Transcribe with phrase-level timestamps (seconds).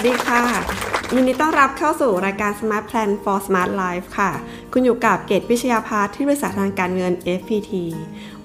[0.00, 0.42] วัสดีค่ะ
[1.14, 4.30] ยินดีต้อนรับเข้าสู่รายการ Smart Plan for Smart Life ค่ะ
[4.72, 7.72] คุณอยู่กับเกตพิชยาพาที่บริษัททางการเงิน FPT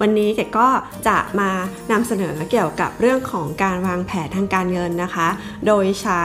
[0.00, 0.68] วันนี้เกตก็
[1.08, 1.50] จะมา
[1.92, 5.28] นำเสนอเกี่ยวกับเรื่องของการวางแผนทางการเงินนะคะ
[5.66, 6.24] โดยใช้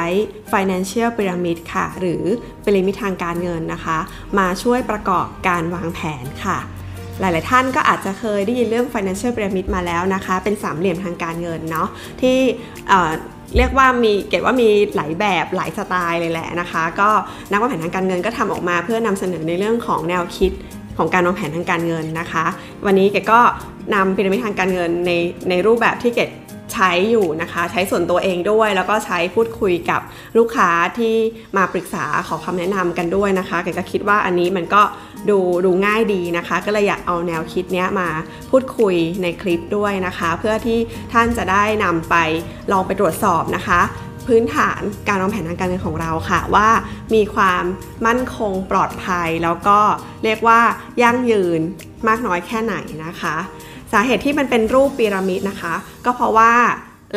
[0.51, 2.23] Financial Pyramid ค่ะ หรือ
[2.63, 3.97] พีระมิดทางการเงินนะคะ
[4.39, 6.57] มาช่วยประกอบการวางแผนค่ะ
[7.19, 11.87] หลาย ๆ ท่านก็อาจจะเคยได้ยินเรื่อง financial pyramid มาแล้วนะคะ เป็นสามเหลี่ยมทางการเงินเนาะ
[12.21, 12.37] ที่
[13.57, 17.09] เรียกว่ามีเกตว่ามีหลายแบบหลายสไตล์เลยแหละนะคะ ก็
[17.51, 20.51] นักวางแผนทางการเงินก็ทำออกมาเพื่อนำเสนอในเรื่องของแนวคิด
[20.97, 22.45] ของการวางแผนทางการเงินนะคะ
[22.85, 23.39] วันนี้เกดก็
[23.93, 25.11] นำพีระมิดทางการเงินใน
[25.49, 26.29] ในรูปแบบที่เกด
[26.79, 30.01] ช้อยู่นะคะ ใช้ส่วนตัวเองด้วย แล้วก็ใช้พูดคุยกับ
[30.37, 30.69] ลูกค้า
[30.99, 31.15] ที่
[31.57, 34.81] มาปรึกษาขอคำแนะนำกันด้วยนะคะเกดก็คิดว่าอันนี้มันก็
[35.29, 38.09] ดูดูง่ายดีนะคะ ก็เลยอยากเอาแนวคิดนี้มา
[38.49, 40.79] พูดคุยในคลิปด้วยนะคะ เพื่อที่
[41.13, 42.15] ท่านจะได้นำไป
[42.71, 43.81] ลองไปตรวจสอบนะคะ
[44.27, 46.69] พื้นฐานการวางแผนทางการเงินของเราค่ะ ว่า
[47.15, 47.63] มีความ
[48.07, 49.79] มั่นคงปลอดภัย แล้วก็
[50.23, 50.59] เรียกว่า
[51.03, 51.61] ยั่งยืน
[52.07, 53.35] มากน้อยแค่ไหนนะคะ
[53.93, 55.73] สาเหตุที่มันเป็นรูปพีระมิดนะคะ
[56.05, 56.51] ก็เพราะว่า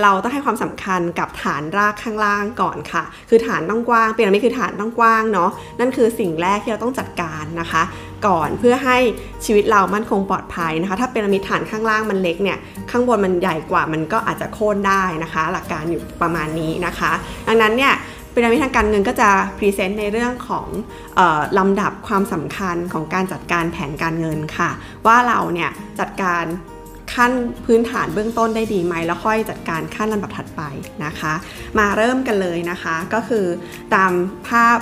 [0.02, 5.50] เราต้องให้ความสำคัญกับฐานรากข้างล่างก่อนค่ะ คือฐานต้องกว้างพีระมิดคือฐานต้องกว้างเนาะ
[5.80, 7.82] นั่นคือสิ่งแรกที่เราต้องจัดการนะคะ
[8.26, 8.98] ก่อนเพื่อให้
[9.44, 12.58] ชีวิตเรามั่นคงปลอดภัยนะคะ ถ้าพีระมิดฐานข้างล่างมันเล็กเนี่ย
[12.90, 17.12] ข้างบนมันใหญ่กว่ามันก็อาจจะโค่นได้นะคะ หลักการอยู่ประมาณนี้นะคะ
[17.46, 17.92] ดังนั้นเนี่ย
[18.34, 20.68] พีระมิดทางการเงินก็จะพรีเซนต์ในเรื่องของ
[21.18, 24.70] ออลำดับความสำคัญของการจัดการแผนการเงินค่ะ
[25.06, 26.44] ว่าเราเนี่ยจัดการ
[27.14, 27.32] ขั้น
[27.66, 30.62] พื้นฐานเบื้องต้นได้ดีไหม แล้วค่อยจัดการขั้นลำดับถัดไป
[31.04, 31.32] นะคะ
[31.78, 33.46] มาเริ่มกันเลยนะคะก็คือ
[33.94, 34.12] ตาม
[34.48, 34.78] ภาพ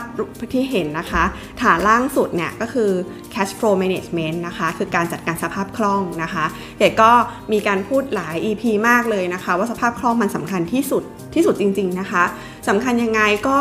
[0.52, 1.24] ที่เห็นนะคะ
[1.62, 2.90] ฐานล่างสุดเนี่ยก็คือ
[3.34, 6.44] cash flow management นะคะ คือการจัดการสภาพคล่องนะคะ
[6.78, 7.12] เอกก็
[7.52, 11.02] มีการพูดหลาย EP มากเลยนะคะ ว่าสภาพคล่องมันสำคัญที่สุด
[11.34, 12.24] ที่สุดจริง ๆนะคะ
[12.68, 13.58] สำคัญยังไงก็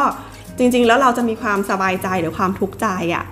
[0.58, 3.24] จริง ๆ แล้วเราจะมีความสบายใจหรือความทุกข์ใจอะ่ะ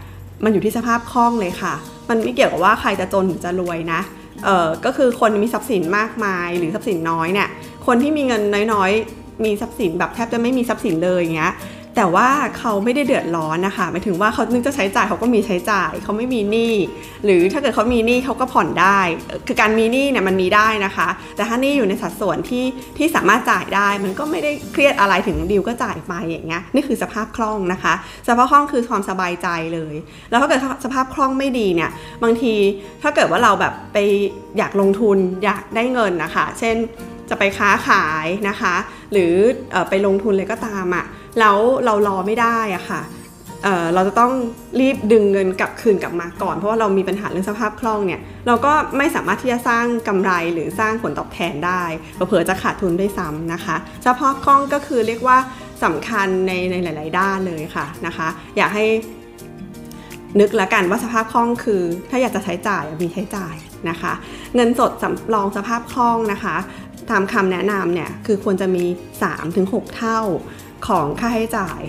[0.44, 1.74] มันอยู่ที่สภาพคล่องเลยค่ะ
[2.10, 4.02] มันไม่เกี่ยวกับว่าใครจะจนหรือจะรวยนะ
[4.44, 7.50] เออก็คือคนมีทรัพย์สินมากมายหรือทรัพย์สินน้อยเนี่ย
[7.86, 8.42] คนที่มีเงิน
[8.74, 11.54] น้อยๆ มีทรัพย์สินแบบแทบจะไม่มีทรัพย์สินเลยอย่างเงี้ย
[11.98, 16.74] แต่ว่าเขาไม่ได้เดือดร้อนนะคะหมายถึงว่าเขานึกจะใช้จ่ายเขาก็มีใช้จ่าย เขาไม่มีหนี้
[17.26, 19.00] หรือถ้าเกิดเขามีหนี้เขาก็ผ่อนได้
[19.48, 22.66] คือการมีหนี้เนี่ยมันมีได้นะคะ แต่ถ้าหนี้อยู่ในสัดส่วนที่
[22.98, 27.94] ที่สามารถจ่ายได้ มันก็ไม่ได้เครียดอะไรถึงดิวก็จ่ายไปอย่างเงี้ยนี่คือสภาพคล่องนะคะ
[28.28, 29.96] สภาพคล่องคือความสบายใจเลย
[30.30, 31.90] แล้วถ้าเกิดสภาพคล่องไม่ดีเนี่ย
[32.24, 32.54] บางที
[33.02, 33.98] ถ้าเกิดว่าเราแบบไป
[34.58, 36.78] อยากลงทุนอยากได้เงินนะคะ เช่น
[37.30, 38.76] จะไปค้าขายนะคะ
[39.12, 39.34] หรือ
[39.74, 41.06] อไปลงทุนเลยก็ตามอะ่ะ
[41.40, 43.02] แล้วเรารอไม่ได้อะค่ะ
[43.64, 44.32] เเราจะต้อง
[44.80, 51.84] รีบดึงเงินกลับคืนกลับมาก่อน เพราะว่าเรามีปัญหาเรื่องสภาพคล่องเนี่ยเราก็ไม่สามารถที่จะสร้างกำไรหรือสร้างผลตอบแทนได้
[52.28, 53.76] เผื่อจะขาดทุนด้วยซ้ำนะคะ
[54.06, 55.38] สภาพคล่องก็คือเรียกว่า
[55.84, 58.28] สำคัญในในหลาย ๆ ด้านเลยค่ะนะคะ
[58.58, 58.86] อยากให้
[60.40, 63.56] นึกแล้วกันว่าสภาพคล่องคือ ถ้าอยากจะใช้จ่ายมีใช้จ่าย
[63.90, 64.14] นะคะ
[64.56, 66.56] เงินสดสำรองสภาพคล่องนะคะ
[67.10, 68.84] ตามคำแนะนำเนี่ยคือควรจะมี
[69.40, 70.20] 3-6 เท่า
[70.88, 71.82] ของค่าใช้จ่าย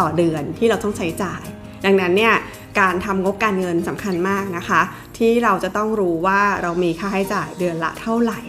[0.00, 1.42] ต่อเดือนที่เราต้องใช้จ่าย
[1.84, 2.34] ดังนั้นเนี่ย
[2.80, 4.80] การทำงบการเงินสำคัญมากนะคะ
[5.18, 8.40] ที่เราจะต้องรู้ว่าเรามีค่าใช้จ่ายเดือนละเท่าไหร่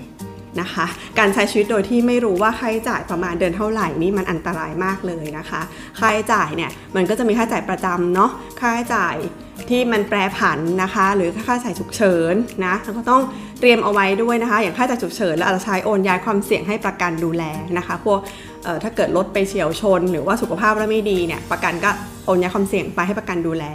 [0.61, 0.85] นะคะ
[1.19, 5.61] การใช้ชีวิตโดยที่ไม่รู้ว่าค่าใช้จ่ายประมาณเดือนเท่าไหร่นี่มันอันตรายมากเลยนะคะ
[5.99, 9.15] ค่าใช้จ่ายเนี่ยมันก็จะมีค่าใช้จ่ายประจำเนาะค่าใช้จ่าย
[9.69, 12.35] ที่มันแปรผันนะคะ หรือค่าใช้จ่ายฉุกเฉิน
[12.65, 13.21] นะเราก็ต้อง
[13.59, 17.43] เตรียมเอาไว้ด้วยนะคะ อย่างค่าใช้จ่ายฉุกเฉินแล้วอาจจะใช้โอนย้ายความเสี่ยงให้ประกันดูแล
[17.77, 18.19] นะคะ พวก
[18.83, 21.91] ถ้าเกิดรถไปเฉี่ยวชน หรือว่าสุขภาพเราไม่ดีเนี่ยประกันก็
[22.29, 23.65] โอนย้ายความเสี่ยงไปให้ประกันดูแล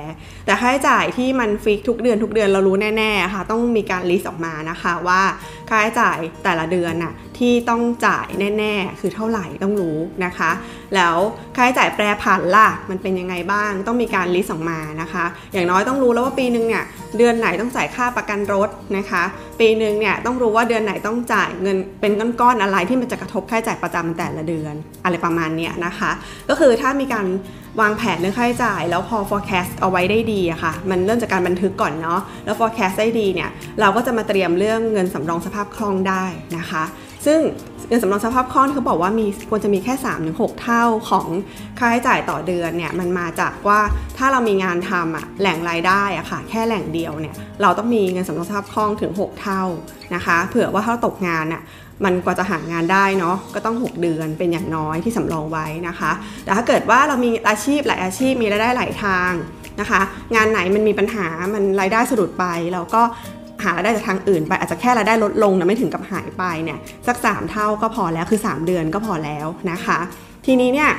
[0.47, 5.21] แต่ค่าใช้จ่ายที่มัน fix ทุกเดือนทุกเดือนเรารู้แน่ๆค่ะ ต้องมีการ list ออกมานะคะว่า
[5.69, 8.27] ค่าใช้จ่ายแต่ละเดือนน่ะที่ต้องจ่าย
[8.59, 10.51] แน่ ๆ คือเท่าไหร่ต้องรู้นะคะ
[10.95, 11.17] แล้ว
[11.57, 16.85] ค่าใช้จ่ายแปรผันล่ะมันเป็นยังไงบ้าง ต้องมีการลิสต์ออกมานะคะ อย่างน้อยต้องรู้แล้วว่าปีหนึ่งเนี่ย
[17.19, 19.23] เดือนไหนต้องจ่ายค่าประกันรถนะคะ
[19.61, 24.75] ปีหนึ่งเนี่ยต้องรู้ว่าเดือนไหนต้องจ่ายเงินเป็นก้อนๆอะไรที่มันจะกระทบค่าใช้จ่ายประจำแต่ละเดือน
[25.05, 26.11] อะไรประมาณเนี้ยนะคะ
[26.49, 27.27] ก็คือถ้ามีการ
[27.81, 33.51] วางแผนเรื่องค่าใช้จ่าย แล้วพอ forecast เอาไว้ได้ดีอะค่ะ มันเริ่มจากการบันทึกก่อนเนาะแล้ว forecast ได้ดีเนี่ย
[33.81, 36.25] เราก็จะมาเตรียมเรื่องเงินสำรองสภาพคล่องได้
[36.59, 36.85] นะคะ
[37.27, 37.41] ซึ่ง
[37.89, 39.95] เงินสำรองสภาพคล่องเขาบอกว่ามีควรจะมีแค่
[40.29, 41.29] 3-6 เท่าของ
[41.79, 43.81] ค่าใช้จ่ายต่อเดือนเนี่ยมันมาจากว่า
[44.17, 49.63] ถ้าเรามีงานทำอะแหล่งรายได้อะค่ะแค่แหล่งเดียวเนี่ยเราต้องมีเงินสำรองสภาพคล่องถึง 6 เท่า
[50.15, 51.63] นะคะ เผื่อว่าถ้าตกงานอะ
[52.05, 56.11] มันกว่าจะหางานได้เนาะก็ต้อง 6 เดือนเป็นอย่างน้อยที่สำรองไว้นะคะ
[56.45, 59.33] แต่ถ้าเกิดว่าเรามีอาชีพหลายอาชีพมีรายได้หลายทาง
[59.81, 60.01] นะคะ
[60.35, 63.03] งานไหนมันมีปัญหามันรายได้สะดุดไปเราก็
[63.65, 69.99] หารายได้จากทางอื่นไปอาจจะแค่รายได้ลดลงนะไม่ถึงกับหายไปเนี่ยสัก 3 เท่าก็พอแล้วคือ 3 เดือนก็พอแล้วนะคะ
[70.47, 70.91] ทีนี้เนี่ย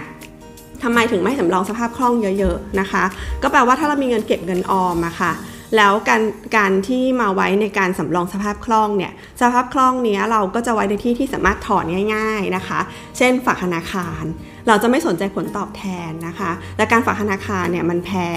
[0.84, 3.04] ทำไมถึงไม่สำรองสภาพคล่องเยอะ ๆนะคะ
[3.42, 5.32] ก็แปลว่าถ้าเรามีเงินเก็บเงินออมอะค่ะ
[5.78, 6.22] แล้วการ
[6.58, 11.86] การที่มาไว้ในการสำรองสภาพคล่องเนี่ยสภาพคล่องนี้เราก็จะไว้ในที่ที่สามารถถอน
[12.16, 12.80] ง่ายๆนะคะ
[13.18, 14.24] เช่นฝากธนาคาร
[14.68, 18.28] เราจะไม่สนใจผลตอบแทนนะคะและการฝากธนาคารเนี่ยมันแพ้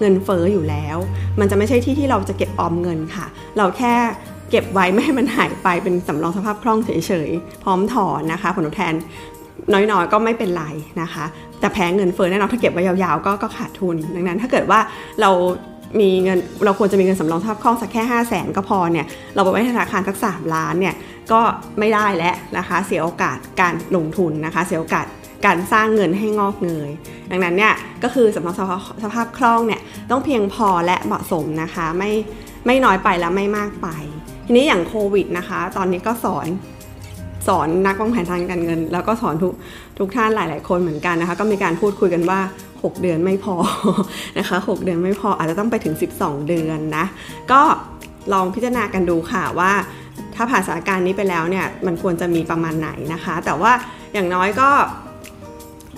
[0.00, 0.96] เงินเฟอ้ออยู่แล้ว
[1.40, 3.26] มันจะไม่ใช่ที่ที่เราจะเก็บออมเงินค่ะ
[3.58, 3.94] เราแค่
[4.50, 8.94] เก็บไว้ไม่ให้มันหายไปเป็นสำรองสภาพคล่องเฉยๆ พร้อมถอนนะคะ ผลตอบแทน
[9.72, 10.64] น้อยๆ ก็ไม่เป็นไร
[11.02, 11.24] นะคะ
[11.60, 14.80] แต่แพ้เงินเฟ้อแน่นอนถ้าเก็บไว้ยาวๆ ก็ก็ขาดทุน ดังนั้นถ้าเกิดว่า
[15.20, 15.30] เรา
[16.00, 20.94] มีเงินเราควรจะมีเงินสำรองสภาพคล่องสักแค่ 5 0 0แสนก็พอเนี่ยเราไปไว้ธนาคารสัก 3 ล้านเนี่ย
[21.32, 21.40] ก็
[21.78, 25.06] ไม่ได้แล้วนะคะเสียโอกาสการลงทุนนะคะ เสียโอกาส
[25.46, 26.90] การสร้างเงินให้งอกเงย
[27.30, 29.80] ดังนั้นเนี่ยก็คือสำรองสภาพสภาพคล่องเนี่ย
[30.10, 32.12] ต้องเพียงพอและเหมาะสมนะคะไม่
[32.66, 33.88] ไม่น้อยไปและไม่มากไป
[34.46, 36.46] ทีนี้อย่างโควิดนะคะ ตอนนี้ก็สอน
[37.46, 39.52] สอนนักวางแผนทางการเงิน แล้วก็สอนทุก
[39.98, 42.40] ทุกท่านหลาย ๆ คนเหมือนกันนะคะ ก็มีการพูดคุยกันว่า
[42.72, 43.54] 6 เดือนไม่พอ
[44.38, 47.04] นะคะ 6 เดือนไม่พออาจจะต้องไปถึง 12 เดือนนะ
[47.52, 47.60] ก็
[48.32, 49.72] ลองพิจารณากันดูค่ะว่า
[50.34, 53.72] ถ้าผ่านสถานการณ์นี้ไปแล้วเนี่ยมันควรจะมีประมาณไหนนะคะ แต่ว่า
[54.12, 54.68] อย่างน้อยก็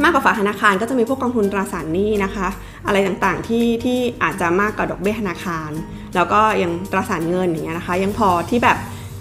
[0.02, 2.48] มากกว่าฝากธนาคารก็จะมีพวกกองทุนตราสารหนี้นะคะ
[2.86, 5.70] อะไรต่างๆที่ที่อาจจะมากกว่าดอกเบี้ยธนาคาร
[6.14, 8.76] แล้วก็ยังตราสารเงินอย่างเงี้ยนะคะ ยังพอที่แบบ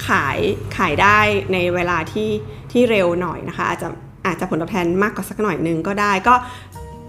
[0.07, 0.37] ขาย
[0.77, 1.19] ขายได้
[1.53, 2.29] ในเวลาที่
[2.71, 3.87] ที่เร็วหน่อยนะคะ อาจจะ
[4.25, 6.35] อาจจะผลตอบแทนมากกว่าสักหน่อยนึงก็ได้ก็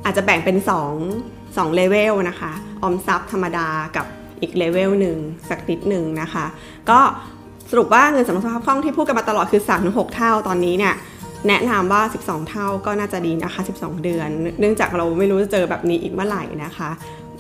[0.05, 0.57] อาจจะแบ่งเป็น
[1.13, 2.53] 2 2เลเวลนะคะ
[2.83, 4.07] ออมทรัพย์ธรรมดากับ
[4.41, 5.17] อีกเลเวลหนึ่ง
[5.49, 6.45] สักนิดหนึ่งนะคะ
[6.91, 6.99] ก็
[7.71, 10.95] สรุปว่าเงินสำรองสภาพคล่องที่พูดกันมาตลอดคือ3-6เท่าตอนนี้เนี่ย
[11.49, 14.29] แนะนำว่า 12 เท่าก็น่าจะดีนะคะ 12 เดือน
[14.61, 16.91] เนื่องจากเราไม่รู้จะเจอแบบนี้อีกเมื่อไหร่นะคะ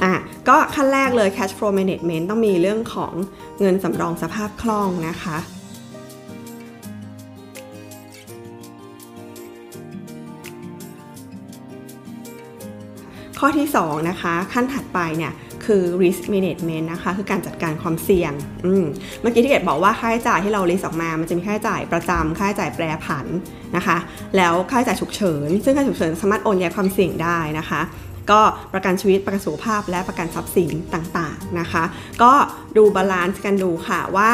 [0.05, 0.15] อะ
[0.49, 3.13] ก็ขั้นแรกเลย cash flow management ต้องมีเรื่องของ
[3.61, 5.39] เงินสำรองสภาพคล่องนะคะ
[13.39, 15.33] ข้อที่2นะคะขั้นถัดไปเนี่ย
[15.65, 18.33] คือ risk management นะคะคือการจัดการความเสี่ยง
[19.21, 23.27] เมื่อกี้ที่เกดบอกว่าค่าใช้จ่ายที่เรา list ออกมา มันจะมีค่าใช้จ่ายประจำค่าใช้จ่ายแปรผัน
[23.77, 23.97] นะคะ
[24.37, 27.81] แล้วค่าใช้จ่ายฉุกเฉิน ซึ่งค่าฉุกเฉินสามารถโอนย้ายความเสี่ยงได้นะคะ
[28.31, 28.41] ก็
[28.73, 31.85] ประกันชีวิตประกันสุขภาพ และประกันทรัพย์สินต่างๆนะคะ
[32.23, 32.33] ก็
[32.77, 34.33] ดู balance กันดูค่ะว่า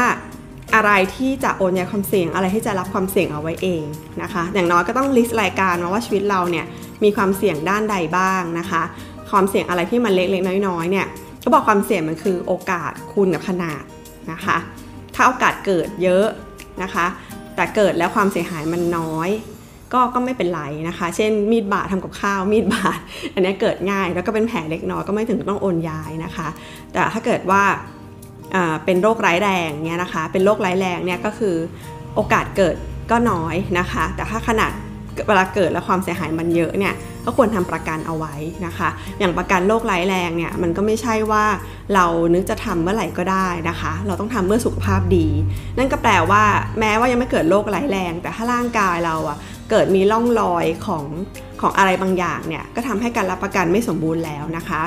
[0.74, 3.84] อะไรที่จะโอนย้ายความเสี่ยงอะไรที่จะรับความเสี่ยงเอาไว้เอง
[4.22, 6.66] นะคะ อย่างน้อยก็ต้องลิสต์รายการมาว่าชีวิตเราเนี่ย
[7.04, 8.82] มีความเสี่ยงด้านใดบ้างนะคะ
[9.30, 11.06] ความเสี่ยงอะไรที่มันเล็กๆ น้อยๆเนี่ย
[11.44, 13.82] ก็บอกความเสี่ยงมันคือโอกาสคูณกับขนาด
[14.32, 14.56] นะคะ
[15.14, 16.26] ถ้าโอกาสเกิดเยอะ
[16.82, 17.06] นะคะ
[17.56, 19.28] แต่เกิดแล้วความเสียหายมันน้อย
[19.92, 22.98] ก็ก็ไม่เป็นไรนะคะ เช่นมีดบาดทำกับข้าว มีดบาด
[23.34, 26.48] อันนี้เกิดง่ายแล้วก็เป็นแผลเล็กน้อยก็ไม่ถึงต้องโอนย้ายนะคะ
[26.92, 27.62] แต่ถ้าเกิดว่า
[28.84, 31.56] เป็นโรคร้ายแรงเนี่ยนะคะ เป็นโรคร้ายแรงเนี่ยก็คือ
[32.14, 32.76] โอกาสเกิด
[33.10, 34.72] ก็น้อยนะคะ แต่ถ้าขนาด
[35.28, 36.94] เวลาเกิดแล้วความเสียหายมันเยอะเนี่ย
[37.24, 38.34] ก็ควรทำประกันเอาไว้
[38.66, 38.88] นะคะ
[39.18, 41.44] อย่างประกันโรคร้ายแรงเนี่ยมันก็ไม่ใช่ว่า
[41.94, 42.04] เรา
[42.34, 45.26] นึกจะทำเมื่อไหร่ก็ได้นะคะ เราต้องทำเมื่อสุขภาพดี
[45.78, 46.42] นั่นก็แปลว่า
[46.80, 49.38] แม้ว่ายังไม่เกิดโรคร้ายแรง แต่ถ้าร่างกายเราอะ
[49.70, 51.04] เกิดมีร่องรอยของ
[51.60, 54.82] ของอะไรบางอย่างเนี่ยก็ทำให้การรับประกันไม่สมบูรณ์แล้วนะคะ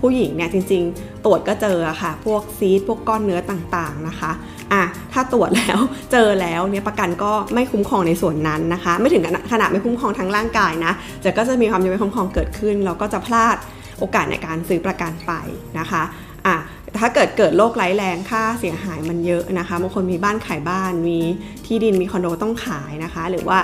[0.00, 4.30] ผู้หญิงเนี่ยจริงๆ ตรวจก็เจอค่ะ พวกซีดพวกก้อนเนื้อต่างๆนะคะ
[4.72, 4.82] อะ
[5.12, 5.78] ถ้าตรวจแล้ว
[6.12, 10.92] เจอแล้วเนี่ยประกันก็ไม่คุ้มครองในส่วนนั้นนะคะ ไม่ถึงขนาดไม่คุ้มครองทั้งร่างกายนะ
[11.22, 13.56] แต่ก็จะมีความยังไม่คุ้มครองเกิดขึ้นเราก็จะพลาด
[13.98, 15.32] โอกาสในการซื้อประกันไป
[15.78, 16.02] นะคะ
[16.46, 16.56] อะ
[17.00, 21.18] ถ้าเกิดเกิดโรคร้ายแรงค่าเสียหายมันเยอะนะคะบางคนมีบ้านขายบ้านมี
[21.66, 23.58] ที่ดินมีคอนโดต้องขายนะคะ หรือว่า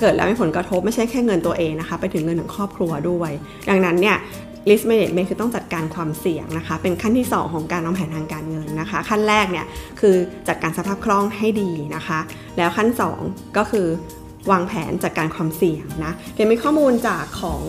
[0.00, 3.30] เกิดแล้วมีผลกระทบไม่ใช่แค่เงินตัวเองนะคะ ไปถึงเงินของครอบครัวด้วย
[3.68, 4.16] ดังนั้นเนี่ย
[4.68, 9.66] risk management คือต้องจัดการความเสี่ยงนะคะ เป็นขั้นที่ 2 ของการวางแผนทางการเงินนะคะ ขั้นแรกเนี่ย
[10.00, 10.14] คือ
[10.48, 12.18] จัดการสภาพคล่องให้ดีนะคะ
[12.56, 12.88] แล้วขั้น
[13.22, 13.86] 2 ก็คือ
[14.50, 17.62] วางแผนจัดการความเสี่ยงนะเดี๋ยวมีข้อมูลจากของ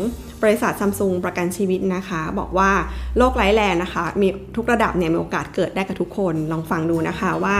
[0.43, 2.69] บริษัทซัมซุงประกันชีวิตนะคะ บอกว่า
[3.17, 7.57] โรคไร้แรงนะคะ มีทุกระดับเนี่ยมีโอกาสเกิดได้กับทุกคนลองฟังดูนะคะว่า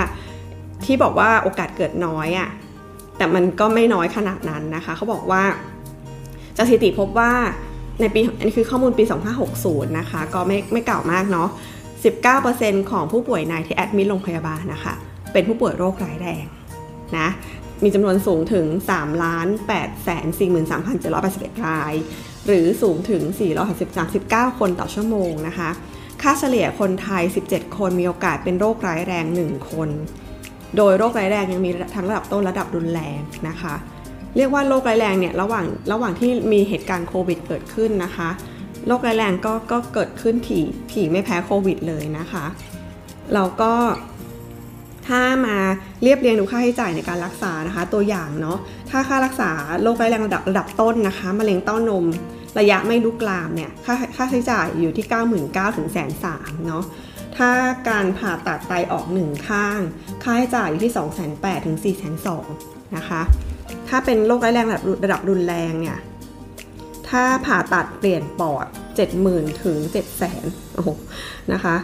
[0.86, 2.50] ที่บอกว่าโอกาสเกิดน้อยอะ่ะ
[3.18, 5.44] แต่มันก็ไม่น้อยขนาดนั้นนะคะ เขาบอกว่า
[6.58, 7.32] จากสถิติพบว่า
[8.00, 9.04] ในปีอันนี้คือข้อมูลปี
[9.46, 11.50] 2560 นะคะ ก็ไม่ไม่เก่ามากเนาะ
[12.20, 14.94] 19%ของผู้ป่วยในที่แอดมิดโรงพยาบาลนะคะ
[15.34, 16.46] เป็นผู้ป่วยโรคร้ายแรง
[17.18, 17.28] นะ
[17.84, 18.66] มีจำนวนสูงถึง
[18.96, 20.28] 3 ล้าน8แสน
[20.96, 21.94] 43,781 ราย
[22.48, 23.24] หรือสูงถึง
[23.92, 25.70] 439 คนต่อชั่วโมงนะคะ
[26.22, 29.90] ค่าเฉลี่ยคนไทย 17 คนมีโอกาสเป็นโรคร้ายแรง 1 คน
[30.78, 33.74] โดยโรคร้ายแรงยังมีทั้งระดับต้นระดับรุนแรงนะคะ
[34.36, 38.30] เรียกว่าโรคร้ายแรงเนี่ยระหว่างระหว่างที่มีเหตุการณ์โควิดเกิดขึ้นนะคะ
[38.88, 42.46] โรคร้ายแรงก็ก็เกิดขึ้นถี่ถี่ไม่แพ้โควิดเลยนะคะ
[43.34, 43.74] เราก็
[45.08, 45.58] ถ้ามา
[46.04, 48.58] เรียบเรียงดูค่าใช้จ่ายในการรักษานะคะ ตัวอย่างเนาะ
[48.90, 52.06] ถ้าค่ารักษาโรคร้แรงระดับระดับต้นนะคะมะเร็งเต้านม
[52.60, 55.06] ระยะไม่ลุกลามเนี่ยค่าค่าใช้จ่ายอยู่ที่
[55.42, 56.84] 99,000ถึงแสนสามเนาะ
[57.38, 57.52] ถ้า
[57.90, 59.80] การผ่าตัดไตออกหนึ่งข้าง
[60.24, 60.94] ค่าใช้จ่ายอยู่ที่
[61.30, 61.78] 2,800ถึง
[62.36, 63.22] 4,200นะคะ
[63.90, 65.98] ถ้าเป็นโรคร้แรงระดับระดับรุนแรงเนี่ย
[67.10, 68.66] ถ้าผ่าตัดเปลี่ยนปอด
[69.16, 69.78] 70,000 ถึง
[70.32, 70.90] 700,000โอ้โห
[71.54, 71.76] นะคะ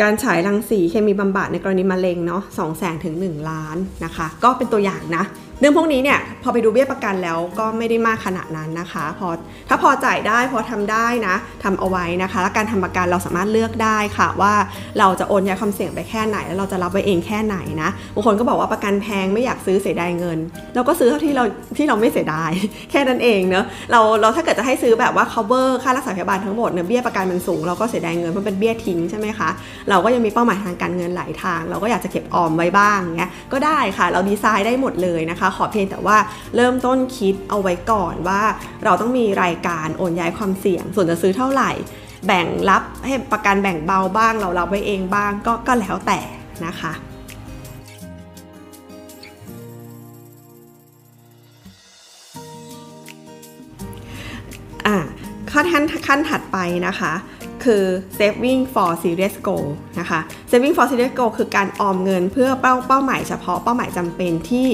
[0.00, 5.24] การฉายรังสีเคมีบำบัดในกรณีมะเร็งเนาะสองแสนถึง 1 ล้านนะคะ ก็เป็นตัวอย่างนะ
[5.60, 9.28] เรื่องพวกนี้เนี่ยพอไปดูเบี้ยประกันแล้วก็ไม่ได้มากขนาดนั้นนะคะ พอ
[9.68, 11.34] ถ้าพอจ่ายได้พอทำได้นะ
[11.64, 14.52] ทำเอาไว้นะคะ และการทำประกันเราสามารถเลือกได้ค่ะ ว่า
[14.98, 20.38] เราจะโอนย้ายความเสี่ยงไปแค่ไหน แล้วเราจะรับไว้เองแค่ไหนนะบางคนก็บอกว่าประกันแพงไม่อยากซื้อเสียดายเงิน
[20.74, 21.44] เราก็ซื้อเท่าที่เรา
[21.76, 22.50] ที่เราไม่เสียดาย
[22.90, 29.48] แค่นั้นเองเนอะเราเราถ้าเกิดจะให้ซื้อแบบว่า cover ค่ารักษาพยาบาลทั้งหมดเนี่ยเบี้ยประกันมันสูงเราก็เสียดายเงินเพราะเป็นเบี้ยทิ้งใช่ไหมคะ
[29.90, 36.18] เราก็ยังมีเป้าหมายทางการเงินหลายทาง เราก็อยากจะเก็บออมไว้บ้างเงี้ยก็ได้ค่ะ เราดีไซน์ได้หมดเลยนะคะขอเพียงแต่ว่า
[36.56, 38.42] เริ่มต้นคิดเอาไว้ก่อนว่า
[38.84, 41.70] เราต้องมีรายการโอนย้ายความเสี่ยง ส่วนจะซื้อเท่าไหร่
[42.26, 46.18] แบ่งรับให้ประกันแบ่งเบาบ้าง เรารับไว้เองบ้างก็ก็แล้วแต่
[46.66, 46.92] นะคะ
[54.86, 54.96] อะ
[55.50, 57.12] ขั้นขั้นขั้นถัดไปนะคะ
[57.64, 57.84] คือ
[58.18, 59.66] saving for serious goal
[60.00, 64.66] นะคะ saving for serious goal คือการออมเงินเพื่อเป้าเป้าหมายเฉพาะเป้าหมายจำเป็นที่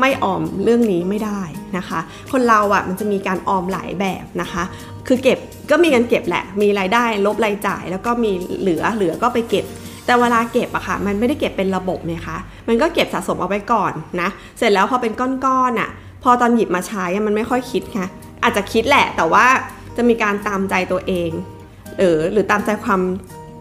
[0.00, 1.40] ไม่ออมเรื่องนี้ไม่ได้
[1.76, 2.00] นะคะ
[2.32, 4.62] คนเราอะ่ะมันจะมีการออมหลายแบบนะคะ
[5.06, 5.38] คือเก็บ
[5.70, 8.30] ก็มีเงินเก็บแหละ มีรายได้ลบรายจ่าย แล้วก็มี
[8.60, 9.64] เหลือเหลือก็ไปเก็บ
[10.06, 15.90] แต่เวลาเก็บอะค่ะ มันไม่ได้เก็บเป็นระบบเนี่ยคะ มันก็เก็บสะสมเอาไว้ก่อนนะ เสร็จแล้วพอเป็นก้อนๆอะ
[16.22, 18.06] พอตอนหยิบมาใช้มันไม่ค่อยคิดค่ะ
[18.42, 19.46] อาจจะคิดแหละ แต่ว่า
[19.96, 21.30] จะมีการตามใจตัวเอง
[21.98, 23.00] เออหรือตามใจความ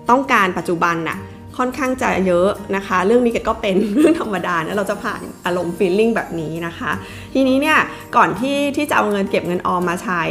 [0.10, 1.18] ต้องการปัจจุบันน่ะ
[1.62, 6.92] ค่อนข้างจะเยอะนะคะ เรื่องนี้ก็เป็นเรื่องธรรมดานะเราจะผ่านอารมณ์ฟีลลิ่งแบบนี้นะคะ
[7.34, 7.78] ทีนี้เนี่ย
[8.16, 10.22] ก่อนที่ที่จะเอาเงินเก็บเงินออมมาใช้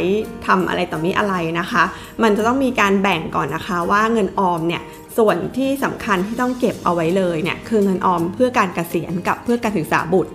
[0.47, 1.83] ทำอะไรต่อมีอะไรนะคะ
[2.23, 4.81] มันจะต้องมีการแบ่งก่อนนะคะว่าเงินออมเนี่ย
[5.17, 10.31] ส่วนที่สำคัญที่ต้องเก็บเอาไว้เลยเนี่ยคือเงินออมเพื่อการเกษียณกับเพื่อการศึกษาบุตร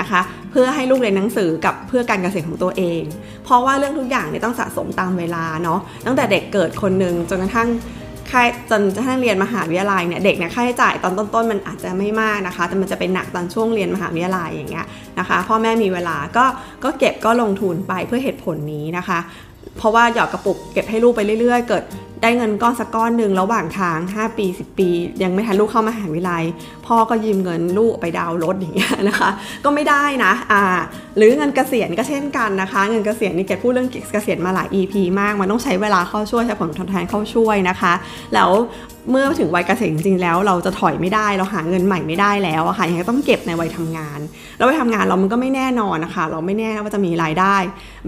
[0.00, 3.02] นะคะเพื่อให้ลูกเรียนหนังสือกับเพื่อการเกษตรของตัวเอง
[3.44, 7.68] เพราะว่าเรื่องทุกอย่างเนี่ยต้องสะสมตามเวลาเนาะตั้งแต่เด็กเกิดคนหนึ่งจนกระทั่ง
[8.30, 14.86] ค่าจนกระทั่งเรียนมหาวิทยาลัยเนี่ยเด็กเนี่ยค่าใช้จ่ายตอนต้นๆมันอาจจะไม่มากนะคะ แต่มันจะเป็นหนักตอนช่วงเรียนมหาวิทยาลัยอย่างเงี้ย
[15.18, 16.44] นะคะพ่อแม่มีเวลาก็
[16.84, 19.18] ก็เก็บก็ลงทุนไปเพื่อเหตุผลนี้นะคะ
[19.78, 21.84] เพราะว่าหยอกกระปุกเก็บให้ลูกไปเรื่อยๆ เกิด
[22.22, 24.88] ได้เงินก้อนสักก้อนหนึ่งระหว่างทาง 5 ปี 10 ปี
[25.22, 26.44] ยังไม่ทันลูกเข้ามาหาวิทยาลัย
[26.86, 29.30] พ่อก็ยืมเงินลูกไปดาวรถอย่างเงี้ยนะคะ
[29.64, 30.62] ก็ไม่ได้นะอ่า
[31.16, 37.92] หรือเงินเกษียณก็เช่นกันนะคะ เงินเกษียณนี่เกดพูดเรื่องเกษียณมาหลาย EP มาก มันต้องใช้เวลาเข้าช่วยใช้ผลตอบแทนเข้าช่วยนะคะ
[38.34, 38.50] แล้ว
[39.10, 44.20] เมื่อถึงวัยเกษียณจริงๆแล้วเราจะถอยไม่ได้เราหาเงินใหม่ไม่ได้แล้วอะค่ะยังต้องเก็บในวัยทำงาน
[44.56, 47.56] แล้ววัยทำงานเรามันก็ไม่แน่นอนนะคะ เราไม่แน่ว่าจะมีรายได้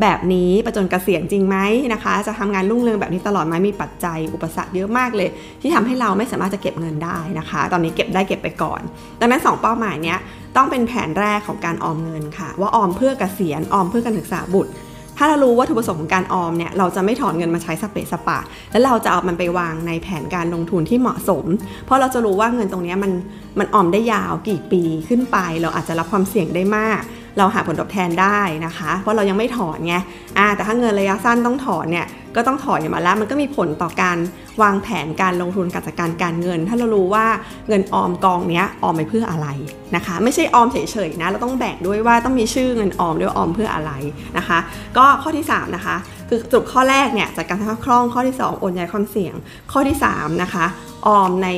[0.00, 1.56] แบบนี้ประจนเกษียณจริงไหม
[1.92, 5.28] นะคะ จะทำงานรุ่งเรืองแบบนี้ตลอดไหมมีปัจจัยอุปสรรคเยอะมากเลย
[5.60, 8.80] ที่ทำให้เราไม่สามารถจะเก็บเงินได้นะคะ ตอนนี้เก็บได้เก็บไปก่อน
[9.20, 10.18] ดังนั้นสองเป้าหมายเนี้ย
[10.56, 14.72] ต้องเป็นแผนแรกของการออมเงินค่ะ ว่าออมเพื่อเกษียณออมเพื่อการศึกษาบุตร
[15.20, 18.38] ถ้าเรารู้วัตถุประสงค์ของการออมเนี่ยเราจะไม่ถอนเงินมาใช้สเปซสปะ
[18.70, 21.44] แล้วเราจะเอามันไปวางในแผนการลงทุนที่เหมาะสม
[21.84, 23.12] เพราะเราจะรู้ว่าเงินตรงนี้มัน
[23.58, 27.00] มันออมได้ยาวกี่ปีขึ้นไป เราอาจจะรับความเสี่ยงได้มาก
[27.38, 29.96] เราหาผลตอบแทนได้นะคะ เพราะเรายังไม่ถอนไง
[30.38, 32.06] อ่าแต่ถ้าเงินระยะสั้นต้องถอนเนี่ย
[32.38, 34.18] ก็ต้องถอนอย่างมาแล้ว มันก็มีผลต่อการ
[34.62, 37.26] วางแผนการลงทุนการจัดการการเงิน ถ้าเรารู้ว่า
[37.68, 39.48] เงินออมกองนี้ออมไปเพื่ออะไร
[39.96, 40.78] นะคะ ไม่ใช่ออมเฉ
[41.08, 43.92] ยๆนะเราต้องแบ่งด้วยว่าต้องมีชื่อเงินออมด้วยออมเพื่ออะไร
[44.38, 44.58] นะคะ
[44.96, 45.96] ก็ข้อที่ 3 นะคะ
[46.28, 49.34] คือสรุปข้อแรกเนี่ยจากการทำคล่องข้อที่ 2 โอนย้ายความเสี่ยง
[49.72, 50.66] ข้อที่ 3 นะคะ
[51.06, 51.48] ออมใน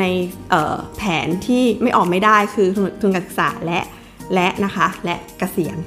[0.00, 0.04] ใน
[0.98, 2.68] แผนที่ไม่ออมไม่ได้คือ
[3.00, 3.80] ทุนการศึกษาและ
[4.34, 5.78] และนะคะและเกษียณ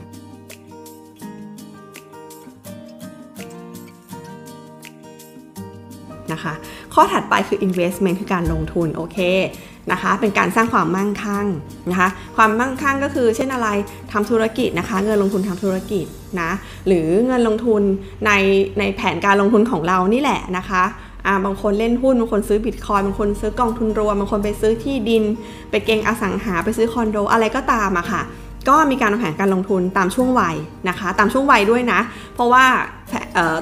[6.34, 6.54] นะคะ
[6.94, 9.18] ข้อถัดไปคือ investment คือการลงทุน โอเค
[9.92, 11.48] นะคะเป็นการสร้างความมั่งคั่ง
[11.90, 13.68] นะคะความมั่งคั่งก็คือเช่นอะไร
[14.12, 16.06] ทำธุรกิจนะคะ เงินลงทุนทำธุรกิจ
[16.42, 16.52] นะ
[16.88, 17.82] หรือเงินลงทุน
[18.26, 18.32] ใน
[18.80, 20.84] ในแผนการลงทุนของเรานี่แหละนะคะ
[21.26, 25.24] อ่าบางคนเล่นหุ้นบางคนซื้อบิตคอยบางคนซื้อกองทุนรวมบางคนไปซื้อที่ดิน
[25.70, 28.22] ไปเก็งอสังหาไปซื้อคอนโดอะไรก็ตามอะค่ะ
[28.70, 30.56] ก็มีการวางแผนการลงทุนตามช่วงวัย
[30.90, 32.00] นะคะ ตามช่วงวัยด้วยนะ
[32.36, 32.66] เพราะว่า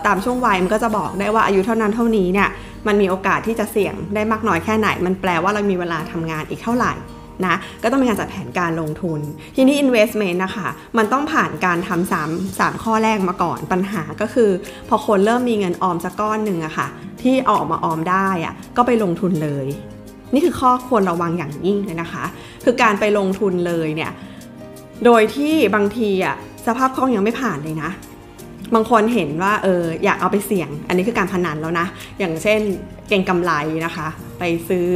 [0.07, 2.49] ตามช่วงวัยมันก็จะบอกได้ว่าอายุเท่านั้นเท่านี้เนี่ย
[2.87, 6.93] มันมีโอกาสที่จะเสี่ยงได้มากน้อยแค่ไหน มันแปลว่าเรามีเวลาทำงานอีกเท่าไหร่
[7.45, 9.19] นะก็ต้องมีการจัดแผนการลงทุน
[9.55, 12.29] ทีนี้ investment นะคะ มันต้องผ่านการทำสาม
[12.59, 14.49] สามข้อแรกมาก่อนปัญหาก็คือ
[14.89, 16.87] พอคนเริ่มมีเงินออมสักก้อนหนึ่งอะค่ะ
[17.21, 19.65] ที่ออกมาออมได้อะก็ไปลงทุนเลย
[20.33, 22.23] นี่คือข้อควรระวังอย่างยิ่งเลยนะคะ
[22.65, 24.11] คือการไปลงทุนเลยเนี่ย
[25.05, 26.35] โดยที่บางทีอะ
[26.67, 27.89] สภาพคล่องยังไม่ผ่านเลยนะ
[28.75, 31.87] บางคนเห็นว่าเอออยากเอาไปเสี่ยง อันนี้คือการพนันแล้วนะ
[32.19, 32.59] อย่างเช่น
[33.09, 33.51] เก่งกำไร
[33.85, 34.07] นะคะ
[34.39, 34.89] ไปซื้อ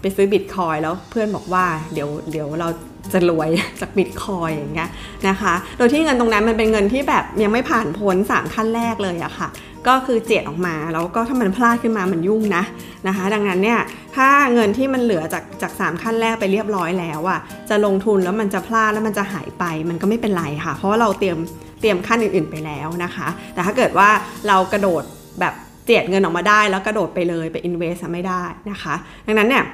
[0.00, 2.68] ไปซื้อบิตคอยแล้วเพื่อนบอกว่าเดี๋ยวเดี๋ยวเรา
[3.12, 3.48] จะรวย
[3.80, 4.90] จากบิตคอยอย่างเงี้ย
[5.28, 9.48] นะคะ โดยที่เงินตรงนั้นมันเป็นเงินที่แบบยังไม่ผ่านพ้น3ขั้นแรกเลยอะค่ะ
[9.88, 12.64] ก็คือเจียดออกมาแล้วก็ถ้ามันพลาดขึ้นมามันยุ่งนะ
[13.06, 13.80] นะคะ ดังนั้นเนี่ย
[14.16, 21.38] ถ้าเงินที่มันเหลือจากจากสขั้นแรกไปเรียบร้อยแล้วอะจะลงทุนแล้วมันจะพลาดแล้วมันจะหายไปมันก็ไม่เป็นไรค่ะ เพราะว่าเราเตรียม
[21.82, 24.08] เตรียมขั้นอื่น ๆ ไปแล้วนะคะ แต่ถ้าเกิดว่า
[24.48, 25.02] เรากระโดด
[25.40, 28.94] แบบเจียดเงินออกมาได้ แล้วกระโดดไปเลยไป invest ไม่ได้นะคะ
[29.26, 29.64] ดังนั้นเนี่ย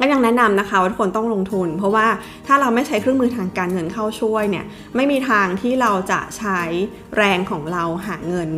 [0.00, 2.06] ก็ยังแนะนำนะคะว่าทุกคนต้องลงทุน เพราะว่า
[2.46, 4.64] ถ้าเราไม่ใช้เครื่องมือทางการเงินเข้าช่วยเนี่ย
[4.96, 6.60] ไม่มีทางที่เราจะใช้
[7.16, 8.48] แรงของเราหาเงิน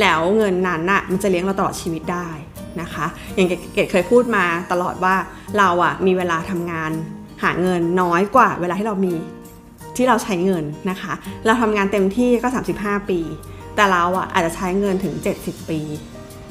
[0.00, 2.28] แล้วเงินนั้นน่ะมันจะเลี้ยงเราตลอดชีวิตได้
[2.80, 5.14] นะคะ อย่างเกดเคยพูดมาตลอดว่า
[5.58, 6.90] เราอะมีเวลาทำงาน
[7.42, 9.14] หาเงินน้อยกว่าเวลาที่เรามี
[9.98, 11.12] ที่เราใช้เงินนะคะ
[11.44, 12.48] เราทำงานเต็มที่ก็
[12.78, 13.20] 35 ปี
[13.76, 15.80] แต่เราอะอาจจะใช้เงินถึง 70 ปี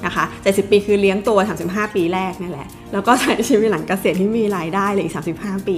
[0.05, 1.37] นะคะ70 ปีคือเลี้ยงตัว
[1.67, 5.77] 35 ปีแรกนี่แหละ แล้วก็ใช้ชีวิตหลังเกษียณที่มีรายได้เลยอีก 35 ปี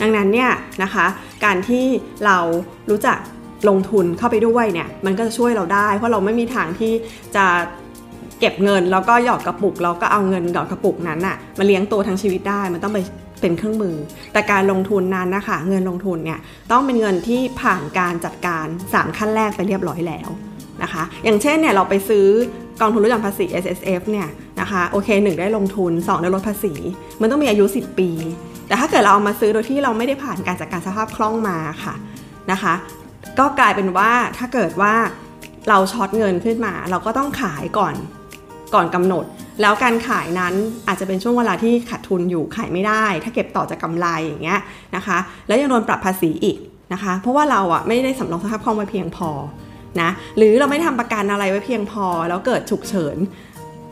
[0.00, 0.50] ดังนั้นเนี่ย
[0.82, 1.06] นะคะ
[1.44, 1.84] การที่
[2.26, 2.38] เรา
[2.90, 3.18] รู้จัก
[3.68, 6.92] ลงทุนเข้าไปด้วยเนี่ย มันก็จะช่วยเราได้ เพราะเราไม่มีทางที่
[7.36, 7.44] จะ
[8.40, 12.98] เก็บเงินแล้วก็หยอดกระปุกแล้วก็เอาเงินหยอดกระปุกนั้นอะมาเลี้ยงตัวทั้งชีวิตได้ มันต้องไป
[13.40, 13.96] เป็นเครื่องมือ
[14.32, 16.38] แต่การลงทุนนั้นนะคะ เงินลงทุนเนี่ย
[16.72, 20.28] ต้องเป็นเงินที่ผ่านการจัดการ 3 ขั้นแรกไปเรียบร้อยแล้ว
[20.82, 22.26] นะคะ อย่างเช่นเนี่ยเราไปซื้อ
[22.80, 24.28] กองทุนลดหย่อนภาษี S S F เนี่ย
[24.60, 26.74] นะคะโอเค1ได้ลงทุน 2 ได้ลดภาษี
[27.20, 28.10] มันต้องมีอายุ 10 ปี
[28.66, 31.94] แต่ถ้าเกิดเราเอามาซื้อโดยที่เราไม่ได้ผ่านการจัดการสภาพคล่องมาค่ะ
[32.52, 32.74] นะคะ
[33.38, 34.94] ก็กลายเป็นว่าถ้าเกิดว่า
[35.68, 37.94] เราช็อตเงินขึ้นมา เราก็ต้องขายก่อน
[38.74, 39.24] ก่อนกำหนด
[39.60, 40.54] แล้วการขายนั้น
[40.88, 44.60] อาจจะเป็นช่วงเวลาที่ขาดทุนอยู่ขายไม่ได้ ถ้าเก็บต่อจากกาไรอย่างเงี้ย
[44.96, 46.58] นะคะ แล้วยังโดนปรับภาษีอีก
[46.92, 49.30] นะคะ เพราะว่าเราอะไม่ได้สำรองสภาพคล่องไว้เพียงพอ
[50.00, 53.16] นะหรือเราไม่ทำประกันอะไรไว้เพียงพอ แล้วเกิดฉุกเฉิน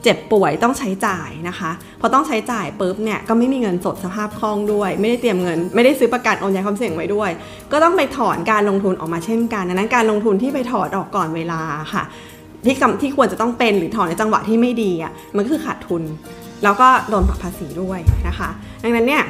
[0.03, 1.71] เจ็บป่วยต้องใช้จ่ายนะคะ
[2.01, 7.31] พอต้องใช้จ่ายปุ๊บเนี่ยก็ไม่มีเงินสดสภาพคล่องด้วย ไม่ได้เตรียมเงิน ไม่ได้ซื้อประกันโอนย้ายความเสี่ยงไว้ด้วย
[7.73, 11.61] ก็ต้องไปถอนการลงทุนออกมาเช่นกันดังนั้นการลงทุนที่ไปถอนออกก่อนเวลา
[11.93, 12.03] ค่ะ
[12.65, 16.03] ที่ที่ควรจะต้องเป็นหรือถอนในจังหวะที่ไม่ดีอะมันก็คือขาดทุน
[16.65, 18.49] แล้วก็โดนปรับภาษีด้วยนะคะ
[18.83, 19.25] ดังนั้นเนี่ย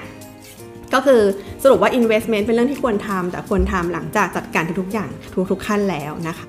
[0.94, 1.20] ก็คือ
[1.62, 5.10] สรุปว่า investment เป็นเรื่องที่ควรทำแต่ควรทำหลังจากจัดการทุกๆอย่าง
[5.50, 6.46] ทุกๆขั้นแล้วนะคะ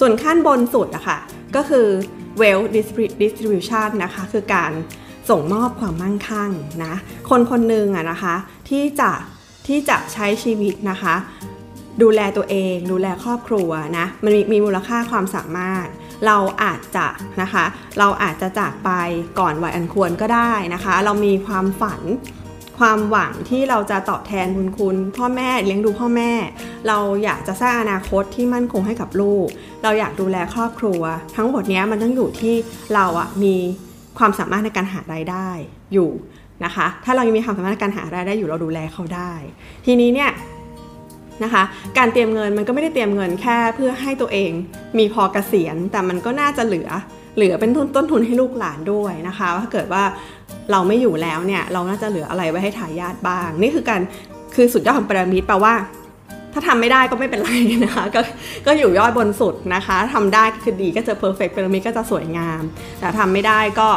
[0.00, 1.18] ส่วนขั้นบนสุดอะคะ่ะ
[1.56, 1.86] ก็คือ
[2.40, 2.68] wealth
[3.22, 4.72] distribution นะคะคือการ
[5.30, 6.50] ส่งมอบความมั่งคั่ง
[6.84, 6.94] นะ
[7.30, 8.34] คนคนหนึ่งอะนะคะ
[8.68, 9.10] ที่จะ
[9.66, 11.14] ที่จะใช้ชีวิตนะคะ
[12.02, 15.86] ดูแลตัวเอง ดูแลครอบครัวนะมันมีมีมูลค่าความสามารถ
[16.26, 17.06] เราอาจจะ
[17.42, 17.64] นะคะ
[17.98, 18.90] เราอาจจะจากไป
[19.38, 22.00] ก่อนวัยอันควรก็ได้นะคะ เรามีความฝัน
[22.78, 26.32] ความหวังที่เราจะตอบแทนบุญคุณพ่อแม่เลี้ยงดูพ่อแม่
[26.88, 29.46] เราอยากจะสร้างอนาคตที่มั่นคงให้กับลูก
[29.82, 31.02] เราอยากดูแลครอบครัว
[31.36, 32.54] ทั้งหมดนี้มันต้องอยู่ที่
[32.94, 33.54] เราอะมี
[34.18, 35.48] ความสามารถในการหารายได้
[35.92, 36.10] อยู่
[36.64, 39.32] นะคะ ถ้าเรายังมีความสามารถในการหารายได้อยู่เราดูแลเขาได้
[39.86, 40.30] ทีนี้เนี่ย
[41.44, 41.62] นะคะ
[41.98, 44.52] การเตรียมเงินมันก็ไม่ได้เตรียมเงินแค่เพื่อให้ตัวเอง
[44.98, 46.88] มีพอเกษียณ แต่มันก็น่าจะเหลือ
[47.36, 50.02] เหลือเป็นทุนต้นทุนให้ลูกหลานด้วยนะคะถ้าเกิดว่า
[50.72, 54.00] เราไม่อยู่แล้วเนี่ยเราน่าจะเหลืออะไรไว้ให้ทายาทบ้าง นี่คือการ
[54.54, 55.74] คือสุดยอดของพีระมิดแปลว่า
[56.52, 57.50] ถ้าทำไม่ได้ก็ไม่เป็นไร
[57.84, 58.20] นะคะก็
[58.66, 62.62] ก็อยู่ยอดบนสุดนะคะทำได้คือดีก็จะเพอร์เฟกต์พีระมิดก็จะสวยงาม
[62.98, 63.88] แต่ทำไม่ได้ก็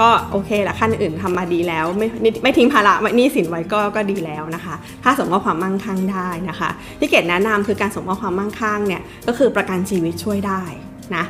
[0.00, 2.06] ก็โอเคละขั้นอื่นทำมาดีแล้ว ไม่
[2.42, 10.62] ไม่ทิ้งภาระนี่สินไว้ก็ก็ดีแล้วนะคะ ถ้าสมมติความมั่งคั่งได้นะคะ ที่เกดแนะนำคือการสมมติความมั่งคั่งเนี่ยก็คือประกันชีวิตช่วยได้
[11.16, 11.24] นะ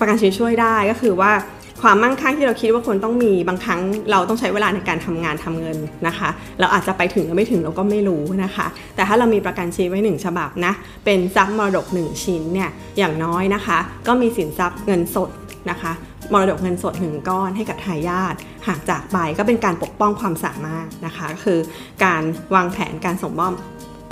[0.00, 1.32] ประกันชีวิตช่วยได้ก็คือว่า
[1.82, 3.80] ความมั่งคั่งที่เราคิดว่าคนต้องมีบางครั้ง
[4.10, 6.28] เราต้องใช้เวลาในการทำงานทำเงินนะคะ
[6.60, 10.72] เราอาจจะไปถึงหรือไม่ถึงเราก็ไม่รู้นะคะ แต่ถ้าเรามีประกันชีวิตไว้หนึ่งฉบับนะ
[11.04, 15.30] เป็นทรัพย์มรดก 1 ชิ้นเนี่ยอย่างน้อยนะคะ ก็มีสินทรัพย์เงินสด
[15.70, 15.92] นะคะ
[16.32, 18.34] มรดกเงินสดหนึ่งก้อนให้กับทายาท
[18.68, 21.58] หากจากไปก็เป็นการปกป้องความสามารถนะคะคือ
[22.04, 22.22] การ
[22.54, 23.52] วางแผนการส่งมอบ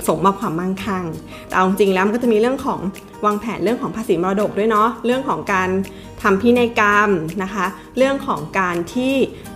[0.07, 1.05] ส่งมอบความมั่งคั่ง
[1.47, 2.79] แต่เอาจริงแล้วมันก็จะมีเรื่องของ
[3.25, 5.69] วางแผนเรื่องของภาษีมรดกด้วยเนาะ เรื่องของการ
[6.21, 7.09] ทำพินัยกรรม
[7.43, 7.65] นะคะ
[7.97, 9.13] เรื่องของการที่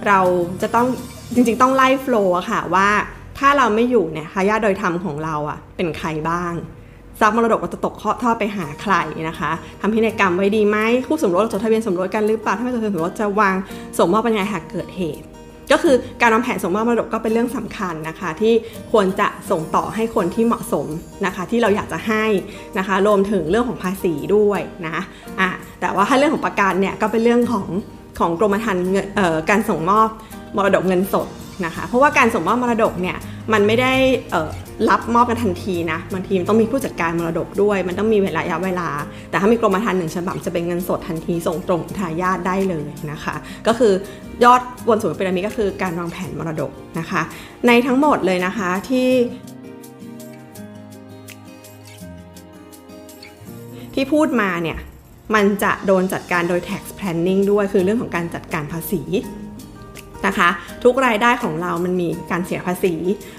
[0.07, 0.19] เรา
[0.61, 0.87] จะต้อง
[1.33, 2.89] จริงๆ ต้องไล่โฟล์ค่ะว่า
[3.39, 6.53] ถ้าเราไม่อยู่เนี่ยทายาทโดยธรรมของเราอะ่ะเป็นใครบ้าง
[7.19, 8.93] ทรัพย์มรดกเราจะตกทอดไปหาใคร
[9.29, 13.55] นะคะทำพินัยกรรมไว้ดีไหมคู่สมรสจดทะเบียนสมรสกันหรือเปล่าถ้าไม่จดทะเบียนสมรสจะวาง
[13.97, 15.25] สมมอบป็นไงหากเกิดเหตุ
[15.71, 18.53] ก็คือการวางแผนส่งมอบมรดกก็เป็นเรื่องสำคัญนะคะ ที่
[18.91, 20.87] ควรจะส่งต่อให้คนที่เหมาะสม
[21.25, 22.25] นะคะ ที่เราอยากจะให้
[22.77, 25.03] นะคะรวมถึงเรื่องของภาษีด้วยนะ
[25.39, 25.49] อะ
[25.81, 27.67] แต่ว่าถ้าเรื่องของประกันเนี่ยก็เป็นเรื่องของ
[28.19, 28.83] ของกรมธรรม์
[29.49, 30.09] การส่งมอบ
[30.55, 31.27] มรดกเงินสด
[31.65, 33.17] นะคะ เพราะว่าการส่งมอบมรดกเนี่ย
[33.53, 33.93] มันไม่ได้
[34.89, 38.89] รับมอบกันทันทีนะบางทีมันต้องมีผู้จัดการมรดกด้วย มันต้องมีเวลาระยะเวลา
[39.29, 43.35] แต่ถ้ามีกรมธรรม์หนึ่งฉบับจะเป็นเงินสดทันทีส่งตรงทายาทได้เลยนะคะ
[43.67, 43.93] ก็คือ
[44.43, 47.21] ยอดบนสุดพีระมิดก็คือการวางแผนมรดกนะคะ
[47.67, 49.09] ในทั้งหมดเลยนะคะที่
[53.93, 54.77] ที่พูดมาเนี่ย
[55.35, 59.01] มันจะโดนจัดการโดย tax planning ด้วยคือเรื่องของการจัดการภาษี
[60.27, 60.49] นะคะ
[60.83, 62.93] ทุกรายได้ของเรามันมีการเสียภาษี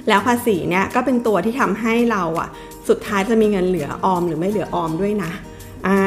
[0.09, 2.49] แล้วภาษีเนี่ยก็เป็นตัวที่ทำให้เราอะ
[2.89, 5.31] สุดท้ายจะมีเงินเหลือออมหรือไม่เหลือออมด้วยนะ
[5.87, 6.01] อ่า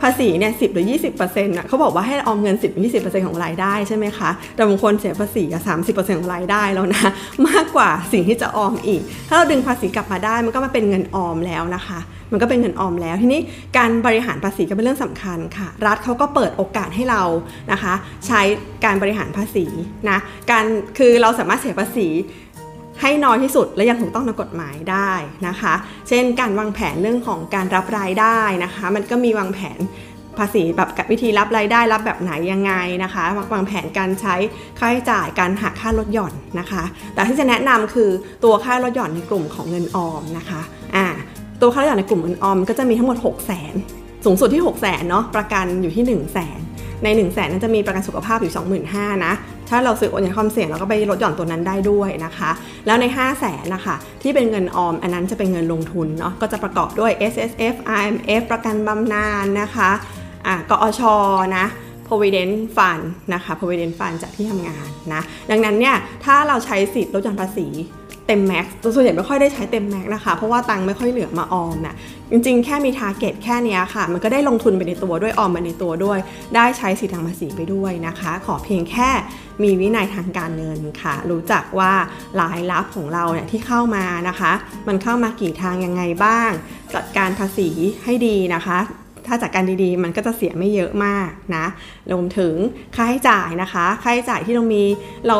[0.00, 0.86] ภาษีเนี่ยสิหรือ
[1.22, 2.56] 20%อะเขาบอกว่าให้ออมเงิน
[2.92, 7.04] 10-20%ของรายได้ใช่ไหมคะ แต่บางคนเสียภาษีอะ30%ของรายได้แล้วนะ
[7.48, 12.00] มากกว่าสิ่งที่จะออมอีก ถ้าเราดึงภาษีกลับมาได้มันก็มาเป็นเงินออมแล้วนะคะ
[12.32, 13.40] มันก็เป็นเงินออมแล้ว ทีนี้
[13.76, 17.22] การบริหารภาษีก็เป็นเรื่องสำคัญค่ะ รัฐเขาก็เปิดโอกาสให้เรา
[17.72, 17.94] นะคะ
[18.26, 18.40] ใช้
[18.84, 19.66] การบริหารภาษี
[20.10, 20.18] นะ
[20.50, 20.64] การ
[20.98, 22.08] คือเราสามารถเสียภาษี
[23.00, 25.12] ให้น้อยที่สุดและยังถูกต้องตามกฎหมายได้
[25.48, 25.74] นะคะ
[26.08, 29.78] เช่นการวางแผนเรื่องของการรับรายได้นะคะ มันก็มีวางแผน
[30.38, 32.72] ภาษีแบบวิธีรับรายได้รับแบบไหนยังไง
[33.04, 34.34] นะคะวางแผนการใช้
[34.78, 36.82] ค่าใช้จ่ายการหักค่าลดหย่อนนะคะ
[37.14, 38.10] แต่ที่จะแนะนำคือ
[38.44, 40.60] ตัวค่าลดหย่อนในกลุ่มของเงินออมนะคะ
[40.96, 41.06] อ่า
[41.60, 46.12] ตัวค่าลดหย่อนในกลุ่มเงินออม ก็จะมีทั้งหมด 6 0 0 0 0 0สูงสุดที่ 6 0 0 0 0 0เนาะประกันอยู่ที่ 1 0
[46.12, 48.52] 0 0 0แใน 1 0 0 0 0แนั้นจะมีประกันสุขภาพอยู่
[48.94, 49.34] 25,000นะ
[49.70, 52.50] ถ้าเราซื้อโอนย้ายความเสี่ยงเราก็ไปลดหย่อนตัวนั้นได้ด้วยนะคะ
[52.86, 59.90] แล้วใน 5 0 0แสนนะคะที่เป็นเงินออม อันนั้นจะเป็นเงินลงทุนเนาะก็จะประกอบด้วย S S F I M F ประกันบำนาญนะคะ
[60.46, 61.00] อะกอช.
[61.56, 61.66] นะ
[62.06, 67.68] provident fund นะคะ provident fund จากที่ทำงานนะ ดังนั้นเนี่ย ถ้าเราใช้สิทธิ์ลดหย่อนภาษี
[68.26, 71.94] เต็ม max ส่วนใหญ่ไม่ค่อยได้ใช้เต็ม max นะคะ เพราะว่าตังค์ไม่ค่อยเหลือมาออมนะคะ
[72.30, 76.18] จริงๆ แค่มี target แค่นี้ค่ะ มันก็ได้ลงทุนไปในตัวด้วยออมไปในตัวด้วย
[76.54, 79.10] ได้ใช้สิทธิทางภาษีไปด้วยนะคะ ขอเพียงแค่
[79.62, 81.92] มีวินัยทางการเงินค่ะ รู้จักว่า
[82.40, 84.52] รายรับของเราเนี่ยที่เข้ามานะคะ
[84.88, 86.50] มันเข้ามากี่ทางยังไงบ้าง
[86.94, 87.68] จัดการภาษี
[88.04, 88.78] ให้ดีนะคะ
[89.26, 91.66] ถ้าจัดการดีๆ มันก็จะเสียไม่เยอะมากนะ
[92.12, 92.54] รวมถึง
[92.96, 94.82] ค่าใช้จ่ายนะคะ ค่าใช้จ่ายที่เรามี
[95.28, 95.38] เรา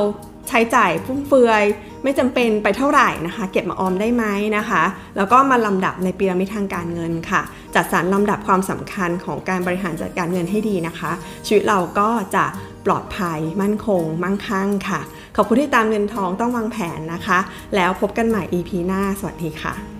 [0.49, 1.65] ใช้จ่ายฟุ่มเฟือย
[2.05, 4.25] ไม่จำเป็นไปเท่าไหร่นะคะ เก็บมาออมได้ไหม
[4.57, 4.83] นะคะ
[5.17, 7.43] แล้วก็มาลำดับในปีระมิดทางการเงินค่ะ
[7.75, 11.11] จัดสรรลำดับความสำคัญของการบริหารจัดการเงินให้ดีนะคะ
[11.47, 12.45] ชีวิตเราก็จะ
[12.87, 15.01] ปลอดภัย มั่นคง มั่งคั่งค่ะ
[15.37, 17.39] ขอบคุณที่ตามเงินทองต้องวางแผนนะคะ
[17.75, 19.94] แล้วพบกันใหม่ EP หน้า สวัสดีค่ะ